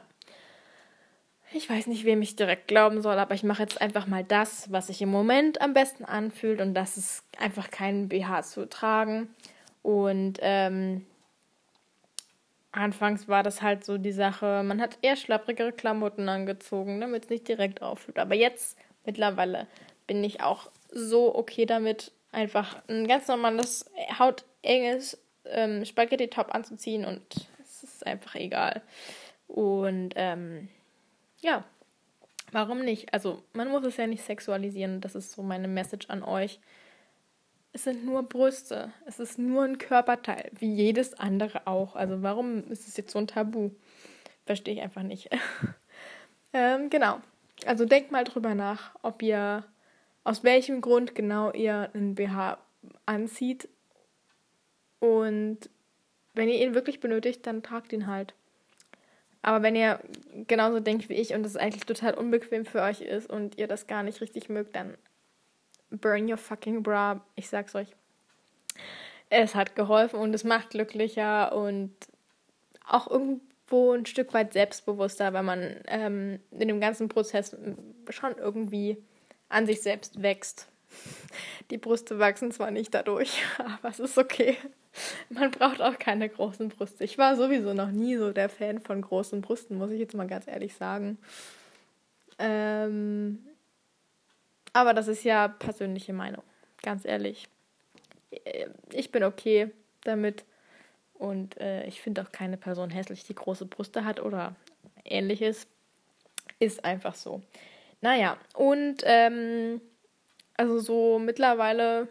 Ich 1.52 1.70
weiß 1.70 1.86
nicht, 1.86 2.04
wem 2.04 2.22
ich 2.22 2.36
direkt 2.36 2.66
glauben 2.66 3.02
soll, 3.02 3.18
aber 3.18 3.34
ich 3.34 3.44
mache 3.44 3.62
jetzt 3.62 3.80
einfach 3.80 4.06
mal 4.06 4.24
das, 4.24 4.70
was 4.70 4.88
sich 4.88 5.00
im 5.00 5.10
Moment 5.10 5.60
am 5.60 5.74
besten 5.74 6.04
anfühlt 6.04 6.60
und 6.60 6.74
das 6.74 6.96
ist 6.96 7.24
einfach 7.38 7.70
keinen 7.70 8.08
BH 8.08 8.42
zu 8.42 8.68
tragen. 8.68 9.28
Und 9.82 10.38
ähm, 10.42 11.06
anfangs 12.72 13.28
war 13.28 13.42
das 13.42 13.62
halt 13.62 13.84
so 13.84 13.96
die 13.96 14.12
Sache, 14.12 14.62
man 14.64 14.80
hat 14.80 14.98
eher 15.02 15.16
schlapprigere 15.16 15.72
Klamotten 15.72 16.28
angezogen, 16.28 17.00
damit 17.00 17.24
es 17.24 17.30
nicht 17.30 17.48
direkt 17.48 17.80
auffällt. 17.80 18.18
Aber 18.18 18.34
jetzt 18.34 18.76
mittlerweile 19.04 19.66
bin 20.10 20.24
ich 20.24 20.40
auch 20.40 20.72
so 20.90 21.32
okay 21.36 21.66
damit, 21.66 22.10
einfach 22.32 22.82
ein 22.88 23.06
ganz 23.06 23.28
normales, 23.28 23.88
hautenges 24.18 25.16
ähm, 25.44 25.84
Spaghetti-Top 25.84 26.52
anzuziehen 26.52 27.04
und 27.04 27.22
es 27.62 27.84
ist 27.84 28.04
einfach 28.04 28.34
egal. 28.34 28.82
Und 29.46 30.14
ähm, 30.16 30.66
ja, 31.38 31.62
warum 32.50 32.80
nicht? 32.80 33.14
Also 33.14 33.44
man 33.52 33.68
muss 33.68 33.84
es 33.84 33.98
ja 33.98 34.08
nicht 34.08 34.24
sexualisieren. 34.24 35.00
Das 35.00 35.14
ist 35.14 35.30
so 35.30 35.44
meine 35.44 35.68
Message 35.68 36.10
an 36.10 36.24
euch. 36.24 36.58
Es 37.72 37.84
sind 37.84 38.04
nur 38.04 38.24
Brüste. 38.24 38.92
Es 39.06 39.20
ist 39.20 39.38
nur 39.38 39.62
ein 39.62 39.78
Körperteil, 39.78 40.50
wie 40.58 40.74
jedes 40.74 41.14
andere 41.14 41.68
auch. 41.68 41.94
Also 41.94 42.20
warum 42.20 42.68
ist 42.68 42.88
es 42.88 42.96
jetzt 42.96 43.12
so 43.12 43.20
ein 43.20 43.28
Tabu? 43.28 43.70
Verstehe 44.44 44.74
ich 44.74 44.80
einfach 44.80 45.04
nicht. 45.04 45.30
ähm, 46.52 46.90
genau. 46.90 47.20
Also 47.64 47.84
denkt 47.84 48.10
mal 48.10 48.24
drüber 48.24 48.56
nach, 48.56 48.96
ob 49.02 49.22
ihr 49.22 49.64
aus 50.24 50.44
welchem 50.44 50.80
Grund 50.80 51.14
genau 51.14 51.52
ihr 51.52 51.90
einen 51.94 52.14
BH 52.14 52.58
anzieht. 53.06 53.68
Und 54.98 55.58
wenn 56.34 56.48
ihr 56.48 56.62
ihn 56.62 56.74
wirklich 56.74 57.00
benötigt, 57.00 57.46
dann 57.46 57.62
tragt 57.62 57.92
ihn 57.92 58.06
halt. 58.06 58.34
Aber 59.42 59.62
wenn 59.62 59.74
ihr 59.74 60.00
genauso 60.46 60.80
denkt 60.80 61.08
wie 61.08 61.14
ich 61.14 61.32
und 61.32 61.46
es 61.46 61.56
eigentlich 61.56 61.86
total 61.86 62.14
unbequem 62.14 62.66
für 62.66 62.82
euch 62.82 63.00
ist 63.00 63.30
und 63.30 63.56
ihr 63.56 63.66
das 63.66 63.86
gar 63.86 64.02
nicht 64.02 64.20
richtig 64.20 64.48
mögt, 64.48 64.76
dann 64.76 64.96
burn 65.90 66.30
your 66.30 66.36
fucking 66.36 66.82
bra. 66.82 67.24
Ich 67.36 67.48
sag's 67.48 67.74
euch. 67.74 67.88
Es 69.30 69.54
hat 69.54 69.76
geholfen 69.76 70.18
und 70.18 70.34
es 70.34 70.44
macht 70.44 70.70
glücklicher 70.70 71.54
und 71.54 71.92
auch 72.86 73.08
irgendwo 73.08 73.92
ein 73.92 74.04
Stück 74.04 74.34
weit 74.34 74.52
selbstbewusster, 74.52 75.32
weil 75.32 75.42
man 75.42 75.76
ähm, 75.86 76.40
in 76.50 76.68
dem 76.68 76.80
ganzen 76.80 77.08
Prozess 77.08 77.56
schon 78.10 78.36
irgendwie 78.36 78.98
an 79.50 79.66
sich 79.66 79.82
selbst 79.82 80.22
wächst. 80.22 80.68
Die 81.70 81.78
Brüste 81.78 82.18
wachsen 82.18 82.50
zwar 82.50 82.70
nicht 82.70 82.94
dadurch, 82.94 83.42
aber 83.58 83.90
es 83.90 84.00
ist 84.00 84.16
okay. 84.16 84.56
Man 85.28 85.50
braucht 85.50 85.80
auch 85.80 85.98
keine 85.98 86.28
großen 86.28 86.68
Brüste. 86.68 87.04
Ich 87.04 87.18
war 87.18 87.36
sowieso 87.36 87.74
noch 87.74 87.90
nie 87.90 88.16
so 88.16 88.32
der 88.32 88.48
Fan 88.48 88.80
von 88.80 89.02
großen 89.02 89.40
Brüsten, 89.40 89.78
muss 89.78 89.90
ich 89.90 90.00
jetzt 90.00 90.14
mal 90.14 90.26
ganz 90.26 90.48
ehrlich 90.48 90.74
sagen. 90.74 91.18
Ähm, 92.38 93.44
aber 94.72 94.94
das 94.94 95.06
ist 95.06 95.24
ja 95.24 95.46
persönliche 95.48 96.12
Meinung, 96.12 96.42
ganz 96.82 97.04
ehrlich. 97.04 97.48
Ich 98.92 99.12
bin 99.12 99.22
okay 99.22 99.70
damit 100.02 100.44
und 101.14 101.60
äh, 101.60 101.84
ich 101.86 102.00
finde 102.00 102.22
auch 102.22 102.32
keine 102.32 102.56
Person 102.56 102.90
hässlich, 102.90 103.24
die 103.24 103.34
große 103.34 103.66
Brüste 103.66 104.04
hat 104.04 104.20
oder 104.20 104.56
ähnliches. 105.04 105.66
Ist 106.58 106.84
einfach 106.84 107.14
so. 107.14 107.42
Naja, 108.00 108.38
und 108.54 108.98
ähm, 109.04 109.80
also 110.56 110.78
so 110.78 111.18
mittlerweile 111.18 112.08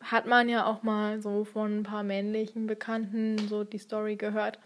hat 0.00 0.26
man 0.26 0.48
ja 0.48 0.66
auch 0.66 0.82
mal 0.82 1.20
so 1.22 1.44
von 1.44 1.80
ein 1.80 1.82
paar 1.84 2.02
männlichen 2.02 2.66
Bekannten 2.66 3.38
so 3.48 3.62
die 3.64 3.78
Story 3.78 4.16
gehört, 4.16 4.58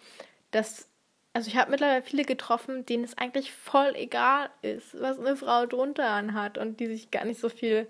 dass, 0.50 0.88
also 1.34 1.48
ich 1.48 1.56
habe 1.56 1.70
mittlerweile 1.70 2.02
viele 2.02 2.24
getroffen, 2.24 2.86
denen 2.86 3.04
es 3.04 3.18
eigentlich 3.18 3.52
voll 3.52 3.92
egal 3.94 4.48
ist, 4.62 4.98
was 5.00 5.18
eine 5.18 5.36
Frau 5.36 5.66
drunter 5.66 6.08
anhat 6.08 6.56
und 6.56 6.80
die 6.80 6.86
sich 6.86 7.10
gar 7.10 7.24
nicht 7.26 7.40
so 7.40 7.50
viel 7.50 7.86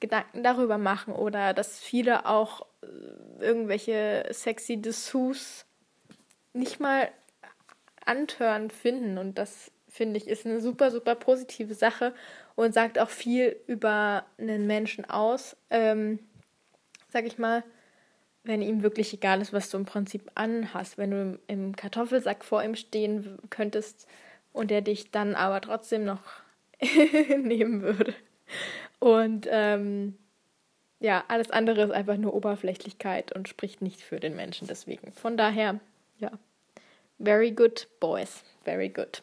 Gedanken 0.00 0.42
darüber 0.42 0.78
machen 0.78 1.14
oder 1.14 1.54
dass 1.54 1.80
viele 1.80 2.26
auch 2.26 2.66
äh, 2.82 3.44
irgendwelche 3.44 4.26
sexy 4.30 4.82
Dessous 4.82 5.64
nicht 6.52 6.80
mal 6.80 7.08
antören 8.04 8.70
finden 8.70 9.16
und 9.16 9.38
das 9.38 9.70
finde 9.92 10.16
ich, 10.16 10.26
ist 10.26 10.46
eine 10.46 10.60
super, 10.60 10.90
super 10.90 11.14
positive 11.14 11.74
Sache 11.74 12.14
und 12.56 12.72
sagt 12.72 12.98
auch 12.98 13.10
viel 13.10 13.56
über 13.66 14.24
einen 14.38 14.66
Menschen 14.66 15.04
aus. 15.04 15.54
Ähm, 15.68 16.18
sag 17.10 17.26
ich 17.26 17.36
mal, 17.36 17.62
wenn 18.42 18.62
ihm 18.62 18.82
wirklich 18.82 19.12
egal 19.12 19.42
ist, 19.42 19.52
was 19.52 19.68
du 19.68 19.76
im 19.76 19.84
Prinzip 19.84 20.30
anhast, 20.34 20.96
wenn 20.96 21.10
du 21.10 21.38
im 21.46 21.76
Kartoffelsack 21.76 22.42
vor 22.42 22.64
ihm 22.64 22.74
stehen 22.74 23.38
könntest 23.50 24.08
und 24.54 24.72
er 24.72 24.80
dich 24.80 25.10
dann 25.10 25.34
aber 25.34 25.60
trotzdem 25.60 26.04
noch 26.04 26.22
nehmen 27.38 27.82
würde. 27.82 28.14
Und 28.98 29.46
ähm, 29.50 30.16
ja, 31.00 31.22
alles 31.28 31.50
andere 31.50 31.82
ist 31.82 31.90
einfach 31.90 32.16
nur 32.16 32.32
Oberflächlichkeit 32.32 33.32
und 33.32 33.46
spricht 33.46 33.82
nicht 33.82 34.00
für 34.00 34.20
den 34.20 34.36
Menschen. 34.36 34.68
Deswegen, 34.68 35.12
von 35.12 35.36
daher, 35.36 35.80
ja, 36.18 36.30
very 37.18 37.50
good 37.50 37.88
boys, 38.00 38.42
very 38.64 38.88
good. 38.88 39.22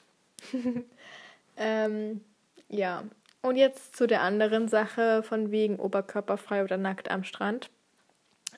ähm, 1.58 2.22
ja, 2.67 3.03
und 3.41 3.55
jetzt 3.55 3.96
zu 3.96 4.08
der 4.08 4.22
anderen 4.22 4.67
Sache 4.67 5.24
von 5.24 5.51
wegen 5.51 5.77
oberkörperfrei 5.77 6.63
oder 6.63 6.77
nackt 6.77 7.10
am 7.10 7.24
Strand. 7.24 7.69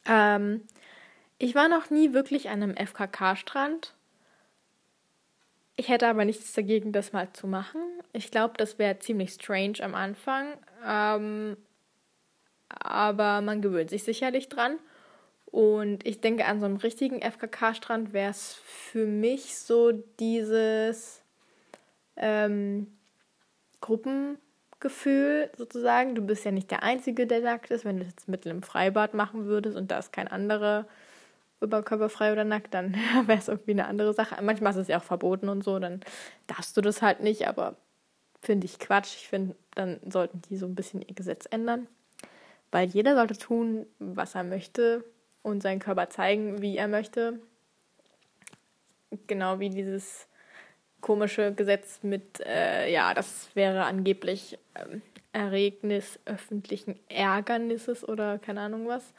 Ähm, 0.06 0.62
ich 1.38 1.56
war 1.56 1.68
noch 1.68 1.90
nie 1.90 2.14
wirklich 2.14 2.50
an 2.50 2.64
einem 2.64 2.76
FKK-Strand. 2.76 3.94
Ich 5.76 5.90
hätte 5.90 6.08
aber 6.08 6.26
nichts 6.26 6.54
dagegen, 6.54 6.92
das 6.92 7.14
mal 7.14 7.32
zu 7.34 7.48
machen. 7.48 7.82
Ich 8.14 8.32
glaube, 8.32 8.56
das 8.58 8.78
wäre 8.78 9.00
ziemlich 9.00 9.32
strange 9.32 9.82
am 9.82 9.96
Anfang. 9.96 10.54
Ähm, 10.86 11.58
aber 12.70 13.42
man 13.42 13.62
gewöhnt 13.62 13.90
sich 13.90 14.04
sicherlich 14.04 14.50
dran. 14.50 14.78
Und 15.46 16.06
ich 16.08 16.22
denke, 16.22 16.46
an 16.46 16.60
so 16.60 16.66
einem 16.66 16.78
richtigen 16.78 17.22
FKK-Strand 17.22 18.14
wäre 18.14 18.32
es 18.32 18.54
für 18.54 19.06
mich 19.06 19.58
so 19.58 19.92
dieses 20.20 21.21
ähm, 22.16 22.88
Gruppengefühl 23.82 25.52
sozusagen. 25.58 26.16
Du 26.16 26.22
bist 26.22 26.46
ja 26.46 26.52
nicht 26.52 26.72
der 26.72 26.84
Einzige, 26.84 27.28
der 27.28 27.42
nackt 27.42 27.72
ist. 27.72 27.86
Wenn 27.86 27.98
du 27.98 28.04
das 28.04 28.14
jetzt 28.14 28.28
mitten 28.28 28.50
im 28.50 28.64
Freibad 28.64 29.14
machen 29.14 29.46
würdest 29.46 29.76
und 29.78 29.92
da 29.92 30.00
ist 30.00 30.14
kein 30.14 30.28
anderer 30.28 30.88
überkörperfrei 31.62 32.32
oder 32.32 32.44
nackt, 32.44 32.74
dann 32.74 32.94
wäre 33.26 33.40
es 33.40 33.48
irgendwie 33.48 33.72
eine 33.72 33.88
andere 33.88 34.14
Sache. 34.14 34.42
Manchmal 34.42 34.72
ist 34.72 34.80
es 34.80 34.88
ja 34.88 34.98
auch 34.98 35.04
verboten 35.04 35.50
und 35.50 35.64
so, 35.64 35.80
dann 35.80 36.02
darfst 36.48 36.76
du 36.76 36.82
das 36.82 37.02
halt 37.02 37.22
nicht, 37.22 37.48
aber 37.48 37.76
finde 38.42 38.66
ich 38.66 38.80
Quatsch. 38.80 39.16
Ich 39.16 39.28
finde, 39.28 39.56
dann 39.76 40.00
sollten 40.10 40.42
die 40.50 40.58
so 40.58 40.66
ein 40.66 40.76
bisschen 40.76 41.02
ihr 41.02 41.16
Gesetz 41.16 41.48
ändern. 41.50 41.88
Weil 42.72 42.88
jeder 42.88 43.16
sollte 43.16 43.38
tun, 43.38 43.86
was 44.00 44.36
er 44.36 44.44
möchte 44.44 45.04
und 45.42 45.62
seinen 45.62 45.80
Körper 45.80 46.10
zeigen, 46.10 46.62
wie 46.62 46.78
er 46.78 46.88
möchte. 46.88 47.40
Genau 49.28 49.60
wie 49.60 49.70
dieses 49.70 50.28
komische 51.02 51.54
Gesetz 51.54 52.00
mit, 52.04 52.40
äh, 52.46 52.92
ja, 52.92 53.14
das 53.14 53.50
wäre 53.56 53.84
angeblich 53.84 54.58
ähm, 54.76 55.02
Erregnis 55.34 56.20
öffentlichen 56.26 57.00
Ärgernisses 57.10 58.08
oder 58.08 58.38
keine 58.40 58.62
Ahnung 58.62 58.88
was. 58.88 59.14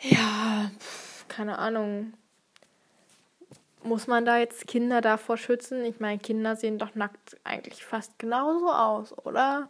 Ja, 0.00 0.70
pf, 0.78 1.26
keine 1.28 1.58
Ahnung. 1.58 2.14
Muss 3.82 4.06
man 4.06 4.24
da 4.24 4.38
jetzt 4.38 4.66
Kinder 4.66 5.00
davor 5.00 5.36
schützen? 5.36 5.84
Ich 5.84 6.00
meine, 6.00 6.18
Kinder 6.18 6.56
sehen 6.56 6.78
doch 6.78 6.94
nackt 6.94 7.36
eigentlich 7.44 7.84
fast 7.84 8.18
genauso 8.18 8.70
aus, 8.70 9.16
oder? 9.26 9.68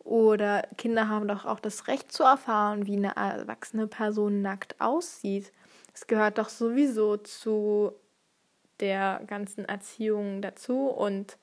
Oder 0.00 0.62
Kinder 0.76 1.08
haben 1.08 1.28
doch 1.28 1.46
auch 1.46 1.60
das 1.60 1.88
Recht 1.88 2.12
zu 2.12 2.24
erfahren, 2.24 2.86
wie 2.86 2.96
eine 2.96 3.16
erwachsene 3.16 3.86
Person 3.86 4.42
nackt 4.42 4.80
aussieht. 4.80 5.50
Es 5.94 6.06
gehört 6.06 6.38
doch 6.38 6.50
sowieso 6.50 7.16
zu 7.16 7.92
der 8.80 9.22
ganzen 9.26 9.64
Erziehung 9.64 10.42
dazu 10.42 10.86
und 10.88 11.38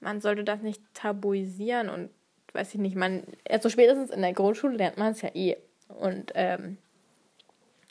man 0.00 0.20
sollte 0.20 0.44
das 0.44 0.62
nicht 0.62 0.82
tabuisieren 0.94 1.88
und 1.88 2.10
weiß 2.52 2.74
ich 2.74 2.80
nicht, 2.80 2.96
man, 2.96 3.24
also 3.48 3.68
spätestens 3.68 4.10
in 4.10 4.22
der 4.22 4.32
Grundschule 4.32 4.76
lernt 4.76 4.96
man 4.96 5.12
es 5.12 5.22
ja 5.22 5.30
eh. 5.34 5.56
Und 5.88 6.32
ähm, 6.34 6.78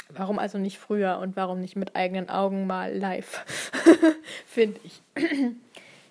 warum 0.10 0.40
also 0.40 0.58
nicht 0.58 0.80
früher 0.80 1.20
und 1.20 1.36
warum 1.36 1.60
nicht 1.60 1.76
mit 1.76 1.96
eigenen 1.96 2.30
Augen 2.30 2.66
mal 2.66 2.96
live, 2.96 3.44
finde 4.48 4.80
ich. 4.84 5.02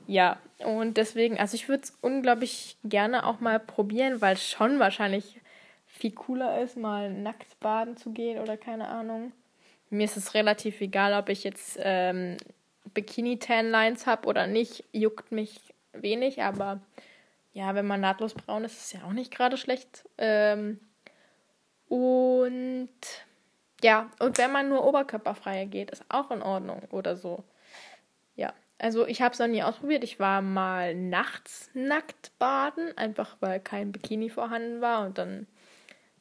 ja, 0.06 0.38
und 0.64 0.96
deswegen, 0.96 1.38
also 1.38 1.54
ich 1.54 1.68
würde 1.68 1.84
es 1.84 1.96
unglaublich 2.00 2.76
gerne 2.84 3.26
auch 3.26 3.40
mal 3.40 3.58
probieren, 3.58 4.20
weil 4.20 4.34
es 4.34 4.48
schon 4.48 4.78
wahrscheinlich 4.78 5.40
viel 5.86 6.12
cooler 6.12 6.60
ist, 6.60 6.76
mal 6.76 7.10
nackt 7.12 7.58
baden 7.60 7.96
zu 7.96 8.10
gehen 8.10 8.40
oder 8.40 8.56
keine 8.56 8.88
Ahnung. 8.88 9.32
Mir 9.92 10.04
ist 10.04 10.16
es 10.16 10.32
relativ 10.32 10.80
egal, 10.80 11.12
ob 11.12 11.28
ich 11.28 11.44
jetzt 11.44 11.78
ähm, 11.78 12.38
Bikini-Tan-Lines 12.94 14.06
habe 14.06 14.26
oder 14.26 14.46
nicht, 14.46 14.84
juckt 14.90 15.32
mich 15.32 15.60
wenig, 15.92 16.42
aber 16.42 16.80
ja, 17.52 17.74
wenn 17.74 17.86
man 17.86 18.00
nahtlos 18.00 18.32
braun 18.32 18.64
ist, 18.64 18.72
ist 18.72 18.86
es 18.86 18.92
ja 18.94 19.06
auch 19.06 19.12
nicht 19.12 19.30
gerade 19.30 19.58
schlecht. 19.58 20.08
Ähm, 20.16 20.80
und 21.88 22.88
ja, 23.82 24.10
und 24.18 24.38
wenn 24.38 24.50
man 24.50 24.70
nur 24.70 24.82
oberkörperfrei 24.82 25.66
geht, 25.66 25.90
ist 25.90 26.06
auch 26.08 26.30
in 26.30 26.40
Ordnung 26.40 26.80
oder 26.90 27.14
so. 27.14 27.44
Ja, 28.34 28.54
also 28.78 29.06
ich 29.06 29.20
habe 29.20 29.34
es 29.34 29.40
noch 29.40 29.46
nie 29.46 29.62
ausprobiert. 29.62 30.04
Ich 30.04 30.18
war 30.18 30.40
mal 30.40 30.94
nachts 30.94 31.68
nackt 31.74 32.32
baden, 32.38 32.96
einfach 32.96 33.36
weil 33.40 33.60
kein 33.60 33.92
Bikini 33.92 34.30
vorhanden 34.30 34.80
war 34.80 35.04
und 35.04 35.18
dann 35.18 35.46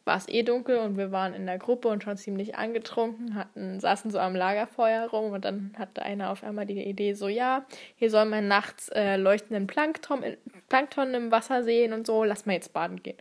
war 0.04 0.18
es 0.18 0.28
eh 0.28 0.44
dunkel 0.44 0.78
und 0.78 0.98
wir 0.98 1.12
waren 1.12 1.34
in 1.34 1.46
der 1.46 1.60
Gruppe 1.60 1.88
und 1.88 2.04
schon 2.04 2.18
ziemlich 2.18 2.56
angetrunken, 2.56 3.36
hatten, 3.36 3.80
saßen 3.80 4.10
so 4.10 4.20
am 4.20 4.36
Lagerfeuer 4.36 5.08
rum 5.10 5.32
und 5.32 5.46
dann 5.46 5.74
hatte 5.78 6.02
einer 6.02 6.32
auf 6.32 6.44
einmal 6.44 6.66
die 6.66 6.84
Idee 6.84 7.14
so, 7.14 7.28
ja, 7.28 7.66
hier 7.96 8.10
soll 8.10 8.26
man 8.26 8.48
nachts 8.48 8.90
äh, 8.90 9.18
leuchtenden 9.18 9.68
Plankton, 9.68 10.24
Plankton 10.70 11.14
im 11.14 11.32
Wasser 11.32 11.64
sehen 11.64 11.94
und 11.94 12.08
so, 12.08 12.24
lass 12.24 12.46
mal 12.46 12.54
jetzt 12.54 12.74
baden 12.74 13.04
gehen. 13.04 13.18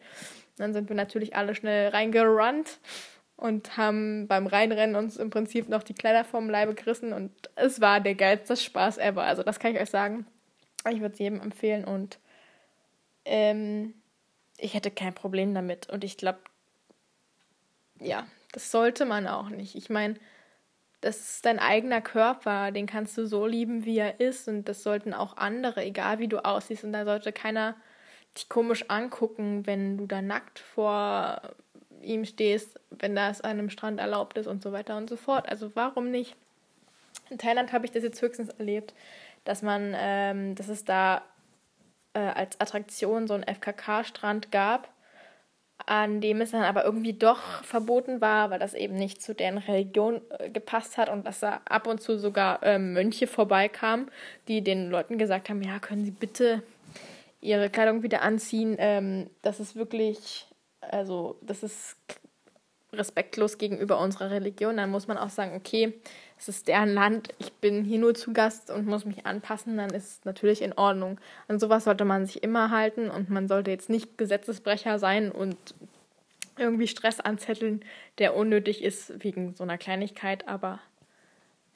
Dann 0.56 0.72
sind 0.72 0.88
wir 0.88 0.96
natürlich 0.96 1.36
alle 1.36 1.54
schnell 1.54 1.88
reingerannt 1.88 2.78
und 3.36 3.76
haben 3.76 4.26
beim 4.26 4.46
Reinrennen 4.46 4.96
uns 4.96 5.16
im 5.16 5.30
Prinzip 5.30 5.68
noch 5.68 5.82
die 5.82 5.94
Kleider 5.94 6.24
vom 6.24 6.48
Leibe 6.48 6.74
gerissen 6.74 7.12
und 7.12 7.32
es 7.56 7.80
war 7.80 8.00
der 8.00 8.14
geilste 8.14 8.56
Spaß 8.56 8.98
ever. 8.98 9.22
Also 9.22 9.42
das 9.42 9.58
kann 9.58 9.74
ich 9.74 9.80
euch 9.80 9.90
sagen. 9.90 10.26
Ich 10.90 11.00
würde 11.00 11.12
es 11.12 11.18
jedem 11.18 11.40
empfehlen 11.40 11.84
und 11.84 12.18
ähm, 13.26 13.94
ich 14.58 14.74
hätte 14.74 14.90
kein 14.90 15.14
Problem 15.14 15.54
damit. 15.54 15.88
Und 15.88 16.04
ich 16.04 16.16
glaube, 16.16 16.40
ja, 18.00 18.26
das 18.52 18.70
sollte 18.70 19.04
man 19.04 19.26
auch 19.26 19.48
nicht. 19.48 19.74
Ich 19.76 19.90
meine, 19.90 20.14
das 21.00 21.18
ist 21.18 21.46
dein 21.46 21.58
eigener 21.58 22.00
Körper, 22.00 22.72
den 22.72 22.86
kannst 22.86 23.16
du 23.16 23.26
so 23.26 23.46
lieben, 23.46 23.84
wie 23.84 23.98
er 23.98 24.20
ist 24.20 24.48
und 24.48 24.68
das 24.68 24.82
sollten 24.82 25.14
auch 25.14 25.36
andere, 25.36 25.82
egal 25.84 26.18
wie 26.18 26.28
du 26.28 26.44
aussiehst 26.44 26.84
und 26.84 26.92
da 26.92 27.04
sollte 27.04 27.32
keiner 27.32 27.74
dich 28.36 28.48
komisch 28.48 28.84
angucken, 28.88 29.66
wenn 29.66 29.96
du 29.96 30.06
da 30.06 30.22
nackt 30.22 30.58
vor 30.58 31.40
ihm 32.02 32.24
stehst, 32.24 32.78
wenn 32.90 33.14
das 33.16 33.40
an 33.40 33.52
einem 33.52 33.70
Strand 33.70 33.98
erlaubt 33.98 34.36
ist 34.38 34.46
und 34.46 34.62
so 34.62 34.72
weiter 34.72 34.96
und 34.96 35.08
so 35.08 35.16
fort. 35.16 35.48
Also 35.48 35.72
warum 35.74 36.10
nicht? 36.10 36.36
In 37.28 37.38
Thailand 37.38 37.72
habe 37.72 37.86
ich 37.86 37.92
das 37.92 38.02
jetzt 38.02 38.20
höchstens 38.20 38.48
erlebt, 38.50 38.94
dass 39.44 39.62
man, 39.62 39.94
ähm, 39.96 40.54
dass 40.54 40.68
es 40.68 40.84
da 40.84 41.22
äh, 42.14 42.20
als 42.20 42.60
Attraktion 42.60 43.26
so 43.26 43.34
einen 43.34 43.44
FKK-Strand 43.44 44.52
gab 44.52 44.88
an 45.86 46.20
dem 46.20 46.40
es 46.40 46.50
dann 46.52 46.62
aber 46.62 46.84
irgendwie 46.84 47.12
doch 47.12 47.62
verboten 47.64 48.20
war, 48.20 48.50
weil 48.50 48.58
das 48.58 48.74
eben 48.74 48.94
nicht 48.94 49.22
zu 49.22 49.34
deren 49.34 49.58
Religion 49.58 50.20
äh, 50.38 50.50
gepasst 50.50 50.98
hat 50.98 51.08
und 51.08 51.26
dass 51.26 51.40
da 51.40 51.60
ab 51.64 51.86
und 51.86 52.00
zu 52.00 52.18
sogar 52.18 52.62
äh, 52.62 52.78
Mönche 52.78 53.26
vorbeikamen, 53.26 54.10
die 54.48 54.62
den 54.62 54.90
Leuten 54.90 55.18
gesagt 55.18 55.48
haben, 55.48 55.62
ja, 55.62 55.78
können 55.78 56.04
Sie 56.04 56.10
bitte 56.10 56.62
Ihre 57.40 57.70
Kleidung 57.70 58.02
wieder 58.02 58.22
anziehen. 58.22 58.76
Ähm, 58.78 59.30
das 59.42 59.60
ist 59.60 59.76
wirklich, 59.76 60.46
also 60.80 61.36
das 61.40 61.62
ist 61.62 61.96
respektlos 62.92 63.58
gegenüber 63.58 63.98
unserer 63.98 64.30
Religion. 64.30 64.76
Dann 64.76 64.90
muss 64.90 65.08
man 65.08 65.18
auch 65.18 65.30
sagen, 65.30 65.54
okay, 65.56 65.94
es 66.40 66.48
ist 66.48 66.68
deren 66.68 66.94
Land, 66.94 67.34
ich 67.38 67.52
bin 67.52 67.84
hier 67.84 67.98
nur 67.98 68.14
zu 68.14 68.32
Gast 68.32 68.70
und 68.70 68.86
muss 68.86 69.04
mich 69.04 69.26
anpassen, 69.26 69.76
dann 69.76 69.90
ist 69.90 70.04
es 70.04 70.24
natürlich 70.24 70.62
in 70.62 70.72
Ordnung. 70.72 71.20
An 71.48 71.60
sowas 71.60 71.84
sollte 71.84 72.06
man 72.06 72.24
sich 72.24 72.42
immer 72.42 72.70
halten 72.70 73.10
und 73.10 73.28
man 73.28 73.46
sollte 73.46 73.70
jetzt 73.70 73.90
nicht 73.90 74.16
Gesetzesbrecher 74.16 74.98
sein 74.98 75.30
und 75.30 75.58
irgendwie 76.56 76.88
Stress 76.88 77.20
anzetteln, 77.20 77.84
der 78.16 78.34
unnötig 78.34 78.82
ist 78.82 79.22
wegen 79.22 79.54
so 79.54 79.64
einer 79.64 79.76
Kleinigkeit. 79.76 80.48
Aber 80.48 80.80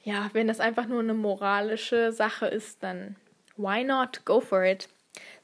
ja, 0.03 0.31
wenn 0.33 0.49
das 0.49 0.61
einfach 0.61 0.87
nur 0.87 1.01
eine 1.01 1.15
moralische 1.15 2.11
Sache 2.13 2.47
ist, 2.47 2.83
dann 2.83 3.17
why 3.59 3.85
not? 3.85 4.25
Go 4.25 4.41
for 4.41 4.65
it. 4.65 4.89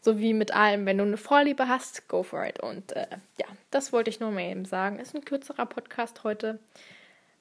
So 0.00 0.18
wie 0.18 0.32
mit 0.32 0.54
allem, 0.54 0.86
wenn 0.86 0.96
du 0.96 1.04
eine 1.04 1.18
Vorliebe 1.18 1.68
hast, 1.68 2.08
go 2.08 2.22
for 2.22 2.46
it. 2.46 2.58
Und 2.60 2.92
äh, 2.92 3.06
ja, 3.38 3.46
das 3.70 3.92
wollte 3.92 4.08
ich 4.08 4.18
nur 4.18 4.30
mal 4.30 4.44
eben 4.44 4.64
sagen. 4.64 4.98
Ist 4.98 5.14
ein 5.14 5.26
kürzerer 5.26 5.66
Podcast 5.66 6.24
heute. 6.24 6.58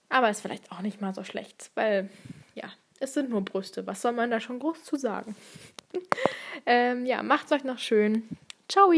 Aber 0.09 0.29
ist 0.29 0.41
vielleicht 0.41 0.71
auch 0.71 0.81
nicht 0.81 1.01
mal 1.01 1.13
so 1.13 1.23
schlecht, 1.23 1.71
weil 1.75 2.09
ja, 2.55 2.69
es 2.99 3.13
sind 3.13 3.29
nur 3.29 3.41
Brüste. 3.41 3.85
Was 3.87 4.01
soll 4.01 4.11
man 4.11 4.31
da 4.31 4.39
schon 4.39 4.59
groß 4.59 4.83
zu 4.83 4.97
sagen? 4.97 5.35
ähm, 6.65 7.05
ja, 7.05 7.23
macht's 7.23 7.51
euch 7.51 7.63
noch 7.63 7.79
schön. 7.79 8.27
Ciao! 8.67 8.91